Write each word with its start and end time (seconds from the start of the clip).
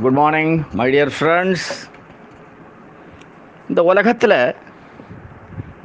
Good 0.00 0.12
morning 0.12 0.62
my 0.74 0.90
dear 0.92 1.10
friends 1.18 1.66
இந்த 3.68 3.84
உலகத்தில் 3.84 4.54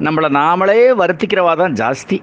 நம்மளை 0.06 0.28
நாமளே 0.36 0.76
வருத்திக்கிறவா 1.00 1.56
தான் 1.56 1.72
ஜாஸ்தி. 1.72 2.22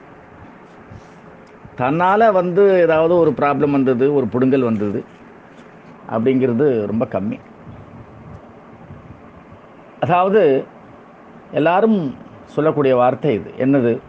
தன்னால் 1.76 2.32
வந்து 2.32 2.64
ஏதாவது 2.80 3.18
ஒரு 3.18 3.34
ப்ராப்ளம் 3.38 3.76
வந்தது 3.78 4.14
ஒரு 4.14 4.28
புடுங்கல் 4.34 4.60
வந்தது 4.60 5.06
அப்படிங்கிறது 6.12 6.86
ரொம்ப 6.86 7.08
கம்மி. 7.12 7.40
அதாவது 10.00 10.66
எல்லாரும் 11.52 12.00
சொல்லக்கூடிய 12.46 12.96
வார்த்தை 12.96 13.34
இது. 13.34 13.52
என்னது? 13.58 14.00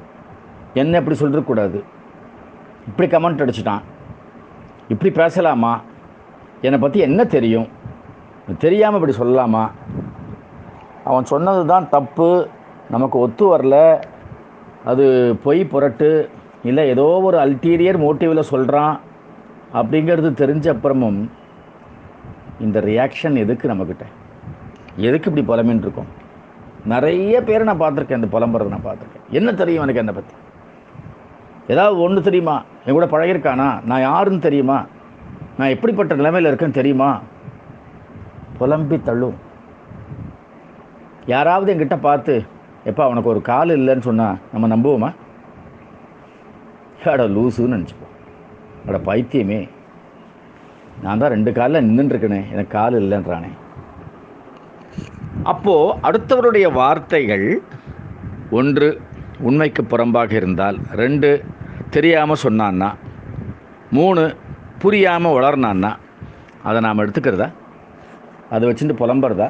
என்ன 0.74 1.02
இப்படி 1.02 1.18
சொல்லிடக்கூடாது 1.18 1.82
இப்படி 2.86 3.08
கமெண்ட் 3.16 3.45
அடிச்சிட்டான். 3.45 3.84
இப்படி 4.88 5.11
பேசலாமா? 5.11 5.80
என்னை 6.61 6.79
பற்றி 6.80 6.98
என்ன 6.98 7.25
தெரியும்? 7.25 7.68
தெரியாமல் 8.58 9.00
இப்படி 9.00 9.17
சொல்லலாமா? 9.18 9.71
அவன் 11.04 11.25
சொன்னது 11.25 11.67
தான் 11.67 11.89
தப்பு. 11.89 12.48
நமக்கு 12.90 13.18
ஒத்து 13.18 13.57
வரல. 13.57 14.04
அது 14.84 15.36
பொய் 15.45 15.64
புரட்டு. 15.64 16.29
இல்லை 16.62 16.89
ஏதோ 16.89 17.21
ஒரு 17.22 17.39
அல்டீரியர் 17.39 17.98
மோட்டிவில் 17.98 18.40
சொல்கிறான் 18.40 19.00
அப்படிங்கிறது 19.75 20.31
தெரிஞ்ச 20.43 20.67
அப்புறமும் 20.75 21.29
இந்த 22.61 22.81
ரியாக்ஷன் 22.81 23.34
எதுக்கு 23.34 23.68
நம்மக்கிட்ட 23.68 24.04
எதுக்கு 24.96 25.31
இப்படி 25.31 25.61
புலமின்னு 25.61 25.79
இருக்கோம்? 25.79 26.07
நிறைய 26.84 27.43
பேர் 27.43 27.62
நான் 27.62 27.81
பார்த்துருக்கேன். 27.81 28.20
இந்த 28.23 28.39
புலம்புறதை 28.39 28.68
நான் 28.68 28.86
பார்த்துருக்கேன். 28.86 29.26
என்ன 29.31 29.53
தெரியும் 29.53 29.82
எனக்கு 29.82 30.00
என்னை 30.00 30.14
பற்றி 30.14 30.34
ஏதாவது 31.67 32.00
ஒன்று 32.00 32.23
தெரியுமா? 32.23 32.62
என் 32.84 32.92
கூட 32.92 33.06
பழகிருக்கானா 33.06 33.84
நான் 33.84 34.00
யாருன்னு 34.00 34.39
தெரியுமா? 34.39 34.86
நான் 35.59 35.69
எப்படிப்பட்ட 35.69 36.15
நிலைமையில் 36.15 36.55
இருக்கேன்னு 36.55 36.70
தெரியுமா? 36.70 37.20
புலம்பி 38.59 39.03
தள்ளும். 39.03 39.34
யாராவது 41.27 41.75
என்கிட்ட 41.75 42.01
பார்த்து 42.01 42.45
எப்பா 42.85 43.01
அவனுக்கு 43.01 43.31
ஒரு 43.31 43.41
கால் 43.43 43.69
இல்லைன்னு 43.69 44.01
சொன்னால் 44.01 44.37
நம்ம 44.53 44.77
நம்புவோமா? 44.77 45.15
அட 47.05 47.29
லூசுன்னு 47.29 47.77
நினச்சிப்போம். 47.77 48.15
அட 48.87 48.98
பைத்தியமே. 48.98 49.69
நான் 51.03 51.19
தான் 51.19 51.31
ரெண்டு 51.31 51.53
காலில் 51.53 51.89
நின்றுட்டுருக்கேனே 51.89 52.51
எனக்கு 52.53 52.67
கால் 52.67 52.95
இல்லைன்றானே. 52.95 53.51
அப்போது 55.43 55.98
அடுத்தவருடைய 56.03 56.73
வார்த்தைகள் 56.73 57.63
ஒன்று 58.51 59.01
உண்மைக்கு 59.39 59.83
புறம்பாக 59.83 60.33
இருந்தால் 60.33 60.79
ரெண்டு 60.93 61.45
தெரியாமல் 61.91 62.43
சொன்னான்னா 62.45 62.95
மூணு 63.91 64.37
புரியாமல் 64.87 65.33
வளர்னான்னா 65.33 65.91
அதை 66.62 66.81
நாம் 66.81 66.98
எடுத்துக்கிறதா? 66.98 67.48
அதை 68.51 68.69
வச்சுட்டு 68.69 68.98
புலம்புறதா? 69.01 69.48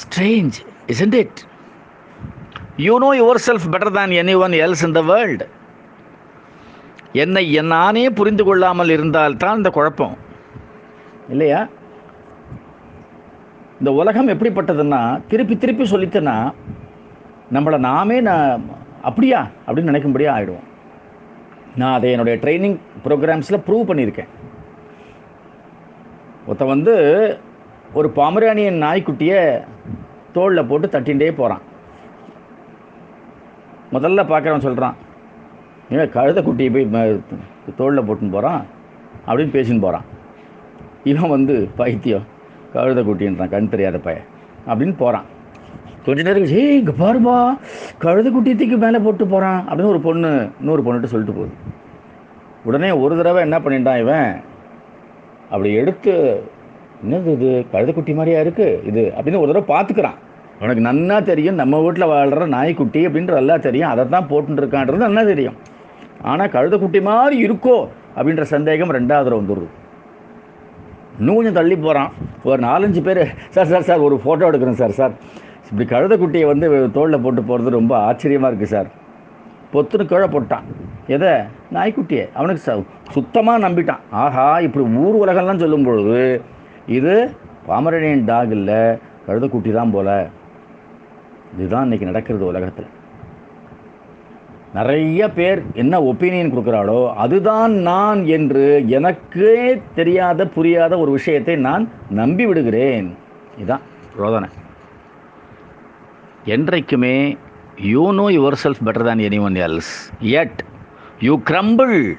Strange 0.00 0.56
isn't 0.86 1.14
it 1.14 1.40
you 2.76 2.94
know 2.98 3.08
yourself 3.48 3.66
better 3.70 3.92
than 3.96 4.26
anyone 4.40 4.50
else 4.50 4.84
in 4.86 4.92
the 4.92 5.00
world 5.00 5.48
என்னை 7.12 7.60
நானே 7.62 8.10
புரிந்து 8.10 8.44
கொள்ளாமல் 8.44 8.88
இருந்தால்தான் 8.88 9.56
இந்த 9.56 9.70
குழப்பம். 9.70 10.16
இல்லையா? 11.28 11.66
இந்த 13.78 13.92
உலகம் 13.92 14.28
எப்படிப்பட்டதுன்னா 14.28 15.20
திருப்பி 15.28 15.56
திருப்பி 15.56 15.84
சொல்லித்தனா 15.84 16.36
நம்மளை 17.52 17.78
நாமே 17.78 18.20
நான் 18.20 18.64
அப்படியா? 19.02 19.40
அப்படின்னு 19.66 19.92
நினைக்கும்படியாக 19.92 20.36
ஆகிடுவோம் 20.38 20.68
நான் 21.76 21.94
அதை 21.94 22.10
என்னுடைய 22.10 22.38
ட்ரைனிங் 22.42 22.76
ப்ரோக்ராம்ஸில் 23.04 23.64
ப்ரூவ் 23.66 23.88
பண்ணியிருக்கேன். 23.90 24.30
ஒருத்த 26.46 26.66
வந்து 26.66 26.94
ஒரு 27.94 28.10
பாமரானியன் 28.10 28.82
நாய்க்குட்டியை 28.82 29.64
தோளில் 30.32 30.64
போட்டு 30.64 30.86
தட்டின்டே 30.86 31.30
போகிறான் 31.32 31.62
முதல்ல 33.92 34.22
பார்க்குறவன் 34.32 34.66
சொல்கிறான் 34.66 34.96
ஏன் 35.90 36.12
கழுத 36.16 36.40
குட்டியை 36.46 36.70
போய் 36.70 37.20
தோளில் 37.76 38.06
போட்டுன்னு 38.08 38.36
போகிறான் 38.36 38.66
அப்படின்னு 39.26 39.54
பேசின்னு 39.56 39.84
போகிறான் 39.86 40.06
இவன் 41.04 41.28
வந்து 41.28 41.68
பைத்தியம் 41.76 42.26
கழுத 42.74 43.02
குட்டின்றான் 43.08 43.48
கண் 43.48 43.68
தெரியாத 43.68 43.98
பையன் 43.98 44.28
அப்படின்னு 44.66 44.96
போகிறான் 44.96 45.24
கொஞ்ச 46.10 46.22
நேரம் 46.26 46.42
கழிச்சு, 46.42 46.60
ஏய் 46.60 46.78
இங்கே 46.78 46.94
பாருப்பா 47.00 47.34
கழுது 48.04 48.28
குட்டித்திக்கு 48.34 48.76
மேலே 48.84 48.98
போட்டு 49.04 49.24
போகிறான் 49.32 49.60
அப்படின்னு 49.66 49.92
ஒரு 49.94 50.00
பொண்ணு 50.06 50.30
இன்னொரு 50.60 50.82
பொண்ணுகிட்ட 50.86 51.08
சொல்லிட்டு 51.12 51.34
போகுது. 51.38 51.52
உடனே 52.68 52.88
ஒரு 53.02 53.14
தடவை 53.18 53.40
என்ன 53.46 53.56
பண்ணிட்டான் 53.64 54.00
இவன்? 54.04 54.30
அப்படி 55.50 55.70
எடுத்து 55.80 56.12
என்னது 57.04 57.30
இது? 57.36 57.50
கழுதைக்குட்டி 57.72 58.14
மாதிரியா 58.18 58.40
இருக்குது 58.44 58.78
இது? 58.90 59.02
அப்படின்னு 59.16 59.42
ஒரு 59.42 59.50
தடவை 59.50 59.66
பார்த்துக்கிறான். 59.74 60.18
உனக்கு 60.62 60.82
நன்னா 60.88 61.18
தெரியும் 61.30 61.60
நம்ம 61.60 61.80
வீட்டில் 61.84 62.10
வாழ்கிற 62.12 62.46
நாய்க்குட்டி 62.56 63.02
அப்படின்ற 63.08 63.34
நல்லா 63.40 63.56
தெரியும். 63.66 63.90
அதை 63.92 64.02
தான் 64.14 64.28
போட்டுருக்கான்றது 64.30 64.62
இருக்கான்றது 64.62 65.06
நல்லா 65.08 65.22
தெரியும். 65.32 65.58
ஆனால் 66.30 66.52
கழுதைக்குட்டி 66.56 67.02
மாதிரி 67.10 67.36
இருக்கோ? 67.46 67.76
அப்படின்ற 68.16 68.46
சந்தேகம் 68.54 68.96
ரெண்டாவது 68.98 69.26
தடவை 69.28 69.40
வந்துடுது 69.42 69.68
இன்னும் 71.20 71.38
கொஞ்சம் 71.38 71.56
தள்ளி 71.60 71.76
போகிறான் 71.76 72.10
ஒரு 72.48 72.60
நாலஞ்சு 72.66 73.00
பேர் 73.06 73.22
சார் 73.54 73.70
சார் 73.72 73.88
சார் 73.88 74.04
ஒரு 74.08 74.16
ஃபோட்டோ 74.24 74.48
எடுக்கிறேன் 74.50 74.80
சார் 74.82 74.98
சார். 75.00 75.14
இப்படி 75.70 75.84
கழுதைக்குட்டியை 75.90 76.46
வந்து 76.50 76.66
தோளில் 76.96 77.22
போட்டு 77.24 77.42
போகிறது 77.48 77.78
ரொம்ப 77.78 77.92
ஆச்சரியமாக 78.06 78.50
இருக்குது 78.50 78.74
சார். 78.74 78.88
பொத்துன்னு 79.72 80.04
கீழே 80.12 80.28
போட்டான். 80.34 80.64
எதை? 81.14 81.32
நாய்க்குட்டியை. 81.74 82.24
அவனுக்கு 82.38 82.62
ச 82.66 82.72
சுத்தமாக 83.16 83.62
நம்பிட்டான். 83.66 84.02
ஆஹா 84.22 84.46
இப்படி 84.66 84.84
ஊர் 85.02 85.18
உலகம்லாம் 85.24 85.62
சொல்லும் 85.62 85.86
பொழுது 85.88 86.22
இது 86.98 87.14
பாமரனியன் 87.68 88.24
டாக் 88.30 88.54
இல்லை 88.58 88.80
கழுதக்குட்டி 89.26 89.72
தான் 89.72 89.92
போல். 89.96 90.16
இதுதான் 91.54 91.86
இன்றைக்கி 91.86 92.08
நடக்கிறது 92.10 92.44
உலகத்தில். 92.52 92.88
நிறைய 94.78 95.28
பேர் 95.36 95.60
என்ன 95.82 95.94
ஒப்பீனியன் 96.10 96.52
கொடுக்குறாளோ 96.52 96.98
அதுதான் 97.24 97.72
நான் 97.90 98.20
என்று 98.36 98.64
எனக்கே 98.98 99.54
தெரியாத 99.98 100.46
புரியாத 100.56 100.98
ஒரு 101.04 101.10
விஷயத்தை 101.18 101.56
நான் 101.68 101.86
நம்பி 102.20 102.46
விடுகிறேன். 102.50 103.08
இதுதான் 103.58 103.86
ரோதனை. 104.22 104.50
என்றைக்குமே 106.44 107.36
you 107.82 108.12
know 108.12 108.28
yourself 108.62 108.82
better 108.84 109.04
than 109.04 109.30
anyone 109.40 109.54
else 109.54 110.12
yet 110.20 110.60
you 111.20 111.40
crumble 111.50 112.14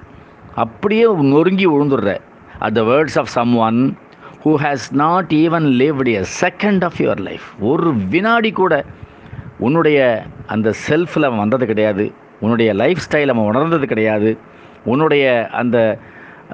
அப்படியே 0.56 1.06
நொறுங்கி 1.14 1.68
விழுந்துடுற 1.68 2.18
at 2.60 2.74
the 2.74 2.82
words 2.82 3.20
of 3.20 3.28
someone 3.56 3.98
who 4.46 4.56
has 4.58 4.92
not 4.92 5.32
even 5.32 5.68
lived 5.82 6.14
a 6.14 6.24
second 6.42 6.84
of 6.84 6.94
your 6.98 7.20
life 7.20 7.44
ஒரு 7.60 7.94
வினாடி 8.10 8.52
கூட 8.52 8.86
உன்னுடைய 9.60 10.26
அந்த 10.48 10.74
செல்ஃபில் 10.90 11.26
அவன் 11.26 11.40
வந்தது 11.40 11.66
கிடையாது. 11.66 12.14
உன்னுடைய 12.40 12.74
லைஃப் 12.74 12.98
ஸ்டைல் 13.10 13.30
அவன் 13.30 13.44
உணர்ந்தது 13.44 13.88
கிடையாது. 13.88 14.38
உன்னுடைய 14.86 15.48
அந்த 15.48 15.98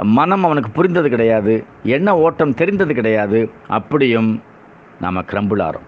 மனம் 0.02 0.44
அவனுக்கு 0.44 0.70
புரிந்தது 0.70 1.10
கிடையாது. 1.10 1.66
என்ன 1.84 2.18
ஓட்டம் 2.18 2.54
தெரிந்தது 2.54 2.94
கிடையாது. 2.94 3.50
அப்படியும் 3.68 4.42
நாம் 5.02 5.18
கிரம்பிள் 5.18 5.62
ஆகிறோம் 5.62 5.88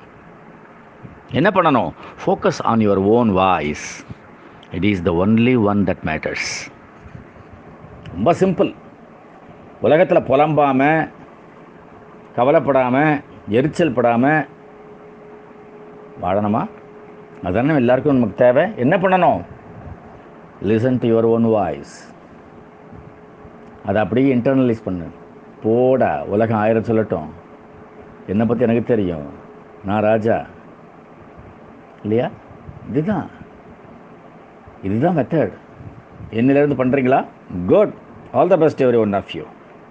என்ன 1.31 1.49
பண்ணணும்? 1.49 1.91
Focus 2.21 2.59
on 2.63 2.79
your 2.79 3.01
own 3.15 3.31
voice 3.33 4.05
it 4.71 4.83
is 4.83 5.03
the 5.03 5.11
only 5.25 5.63
one 5.63 5.83
that 5.83 6.03
matters 6.03 6.47
ரொம்ப 8.13 8.33
சிம்பிள் 8.33 8.73
உலகத்தில் 9.81 10.27
புலம்பாமல் 10.29 11.09
கவலைப்படாமல் 12.35 13.21
எரிச்சல் 13.47 13.93
படாமல் 13.93 14.47
வாழணுமா? 16.21 16.67
அதானே 17.43 17.75
எல்லாருக்கும் 17.75 18.17
நமக்கு 18.17 18.35
தேவை. 18.35 18.63
என்ன 18.75 18.97
பண்ணணும்? 18.97 19.41
Listen 20.61 20.99
to 21.01 21.07
your 21.11 21.27
own 21.33 21.49
voice 21.49 21.95
அதை 23.85 24.01
அப்படியே 24.01 24.35
இன்டர்னலைஸ் 24.35 24.83
பண்ணு. 24.83 25.05
போடா 25.63 26.23
உலகம் 26.23 26.57
ஆயிரம் 26.57 26.83
சொல்லட்டும். 26.83 27.29
என்னை 28.27 28.45
பற்றி 28.45 28.63
எனக்கு 28.63 28.83
தெரியும். 28.83 29.27
நான் 29.85 30.01
ராஜா. 30.01 30.45
இல்லையா? 32.03 32.27
இதுதான். 32.89 33.27
இதுதான் 34.83 35.17
மெத்தட் 35.17 35.53
என்னிலேருந்து 36.31 36.79
பண்ணுறீங்களா 36.79 37.25
good 37.67 37.93
all 38.31 38.47
the 38.47 38.57
best 38.57 38.83
every 38.83 38.95
one 38.95 39.13
of 39.13 39.35
you 39.35 39.43